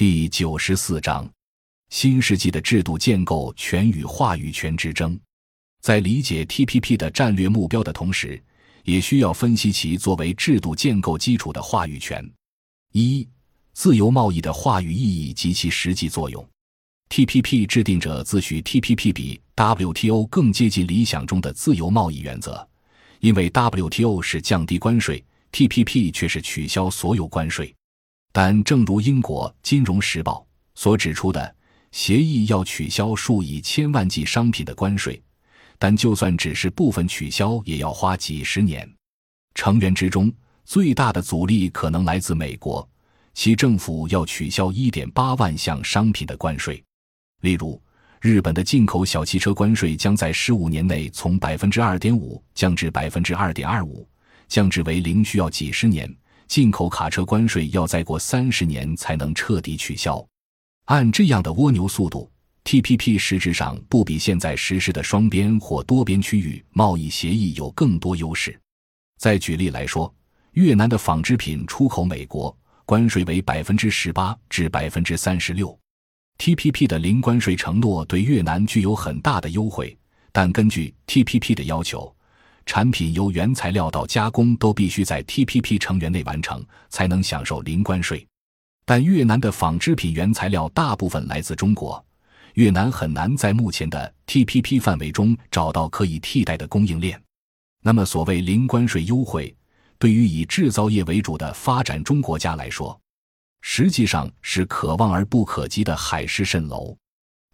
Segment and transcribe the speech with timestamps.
[0.00, 1.30] 第九十四章：
[1.90, 5.20] 新世纪的制度建构权与话语权之争。
[5.82, 8.42] 在理解 TPP 的战略目标的同时，
[8.84, 12.26] 也需要分析其作为制度建构基础的话语权。
[12.92, 13.28] 一、
[13.74, 16.48] 自由贸易的话语意义及其实际作用。
[17.10, 22.66] TPP 制定者自诩 TPP 比 WTO 更接近理想中的自由贸易原则，
[23.18, 25.22] 因为 WTO 是降低关税
[25.52, 27.74] ，TPP 却是取消所有关税。
[28.32, 30.46] 但正如英国《金融时报》
[30.80, 31.54] 所指出的，
[31.90, 35.20] 协议要取消数以千万计商品的关税，
[35.78, 38.88] 但就算只是部分取消，也要花几十年。
[39.54, 40.32] 成员之中
[40.64, 42.88] 最大的阻力可能来自美国，
[43.34, 46.82] 其政府要取消一点八万项商品的关税。
[47.40, 47.82] 例如，
[48.20, 54.08] 日本的进口小汽车关税将在十五年内从百分之二点五降至百分之二点二五，
[54.46, 56.08] 降至为零需要几十年；
[56.50, 60.26] 进口卡车关税要再过三十年才能彻底取消。
[60.86, 62.28] 按这样的蜗牛速度
[62.64, 68.60] ，TPP 实质上不比现在实施的双边或多边区域贸易协议有更多优势。
[69.16, 70.12] 再举例来说，
[70.54, 75.78] 越南的纺织品出口美国关税为百分之十八至百分之三十六。
[76.38, 79.96] TPP 的零关税承诺对越南具有很大的优惠，
[80.32, 82.12] 但根据 TPP 的要求，
[82.70, 88.24] 产品由原材料到加工都必须在 TPP 成员内完成，才能享受零关税。
[88.84, 92.00] 但越南的纺织品原材料大部分来自中国，
[92.54, 97.20] 越南很难在目前的 TPP 范围中找到可以替代的供应链。
[97.82, 99.52] 那么，所谓零关税优惠，
[99.98, 102.96] 对于以制造业为主的发展中国家来说，
[103.62, 106.96] 实际上是可望而不可及的海市蜃楼，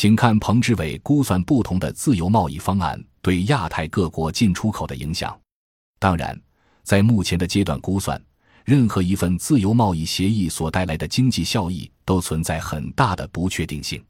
[0.00, 5.38] 请看彭志伟估算不同的自由贸易方案对亚太各国进出口的影响。
[5.98, 6.40] 当然，
[6.82, 8.18] 在目前的阶段估算，
[8.64, 14.02] 任何一份自由贸易协议所带来的经济效益都存在很大的不确定性。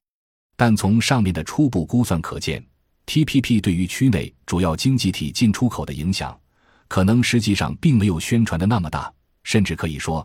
[0.57, 2.65] 但从上面的初步估算可见
[3.07, 6.39] ，TPP 对于区内主要经济体进出口的影响，
[6.87, 9.13] 可能实际上并没有宣传的那么大，
[9.43, 10.25] 甚至可以说。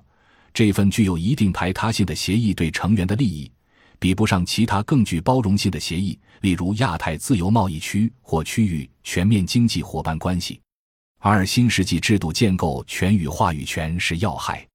[0.53, 3.51] 这份具有一定排他性的协议对成员的利益，
[3.99, 10.59] 比不上其他更具包容性的协议，例如亚太自由贸易区或区域全面经济伙伴关系。
[11.19, 14.67] 二新世纪制度建构权与话语权是要害，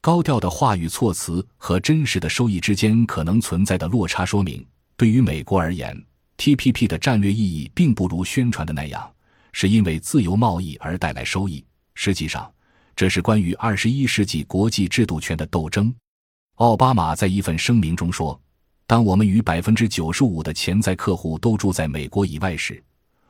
[0.00, 4.66] 高调的话语措辞和真实的收益之间可能存在的落差，说明
[4.96, 5.96] 对于美国而言
[6.38, 9.10] ，TPP 的战略意义并不如宣传的那样，
[9.52, 11.64] 是因为自由贸易而带来收益。
[11.94, 12.50] 实际上。
[12.96, 15.94] 这是关于二十一世纪国际制度权的斗争。
[16.56, 18.38] 奥巴马在一份声明中说
[18.90, 22.82] ：“当我们与百分之九十五的潜在客户都住在美国以外时，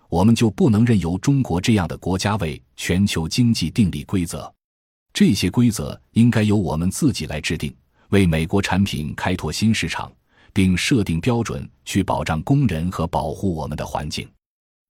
[0.09, 4.51] 我们就不能任由中国这样的国家为全球经济订立规则。
[5.13, 7.77] 这些规则应该由我们自己来制定，
[8.09, 10.11] 为美国产品开拓新市场，
[10.55, 14.27] 并设定标准去保障工人和保护我们的环境。”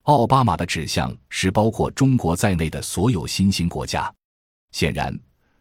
[0.07, 4.09] 奥巴马的指向是包括中国在内的所有新兴国家。
[4.71, 5.19] 显然，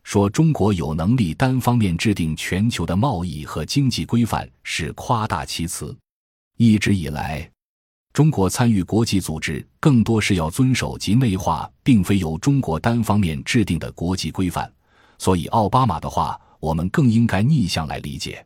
[0.10, 5.96] 说中国有能力单方面制定全球的贸易和经济规范是夸大其词。
[6.58, 7.48] 一直以来，
[8.12, 14.68] 中国参与国际组织更多是要遵守及内化，并非由中国单方面制定的国际规范。
[15.20, 18.44] 所以，奥巴马的话，我们更应该逆向来理解。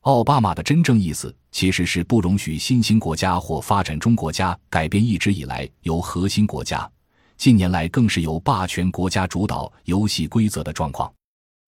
[0.00, 6.90] 奥巴马的真正意思其实是不容许新兴国家或发展中国家改变一直以来由核心国家。
[7.36, 11.12] 近年来，更是由霸权国家主导游戏规则的状况。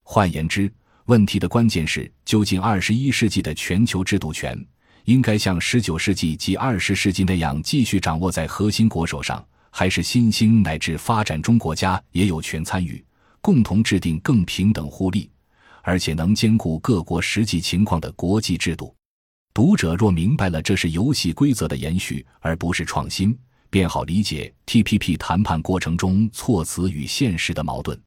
[0.03, 0.73] 换言之，
[1.05, 4.59] 问题的关键是：究竟二十一世纪的全球制度权
[5.05, 13.05] 应该像十九世纪及二十世纪那样继续掌握在核心国手上，还是新兴乃至发展中国家也有权参与，
[13.43, 15.31] 共同制定更平等互利，
[15.83, 18.95] 而且能兼顾各国实际情况的国际制度？
[19.53, 23.39] 读者若明白了这是游戏规则的延续，而不是创新。
[23.71, 27.99] 便好理解 TPP 谈判过程中措辞与现实的矛盾，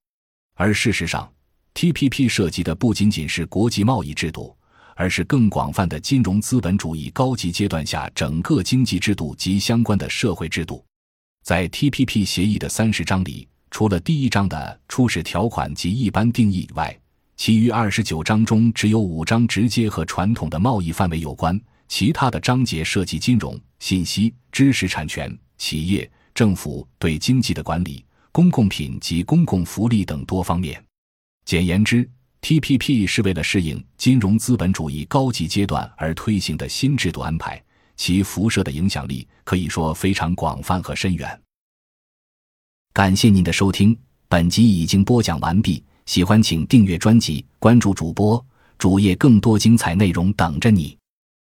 [0.56, 1.32] 而事实上
[1.74, 4.56] ，TPP 涉及的不仅仅是国际贸易制度，
[4.96, 10.84] 而是更广泛的金融资本主义高级阶段下整个经济制度及相关的社会制度。
[11.44, 16.96] 在 TPP 协议的三十章里，除了第一章的初始条款及一般定义以外，
[17.38, 25.36] 其余二十九章中只有五章直接和传统的贸易范围有关，其他的章节涉及金融、信息、知识产权。
[25.62, 30.84] 企业、政府对经济的管理、公共品及公共福利等多方面。
[31.46, 32.10] 简言之
[32.42, 37.64] ，TPP 是为了适应金融资本主义高级阶段而推行的新制度安排，
[37.96, 41.40] 其辐射的影响力可以说非常广泛和深远。
[42.92, 43.96] 感谢您的收听，
[44.28, 45.84] 本集已经播讲完毕。
[46.08, 48.44] 喜欢请订阅专辑，关注主播
[48.80, 50.98] 主页更多精彩内容等着你。